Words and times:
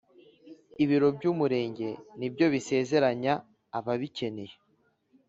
ibiro 0.83 1.07
by’umurenge 1.17 1.87
ni 2.17 2.27
byo 2.33 2.45
bisezeranya 2.53 3.33
ababikeneye. 3.77 4.55